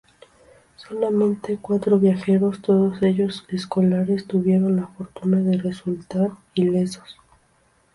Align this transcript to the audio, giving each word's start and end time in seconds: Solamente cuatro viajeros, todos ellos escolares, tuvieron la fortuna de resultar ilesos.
Solamente 0.77 1.59
cuatro 1.61 1.99
viajeros, 1.99 2.63
todos 2.63 3.03
ellos 3.03 3.45
escolares, 3.49 4.25
tuvieron 4.25 4.77
la 4.77 4.87
fortuna 4.87 5.37
de 5.41 5.57
resultar 5.59 6.31
ilesos. 6.55 7.19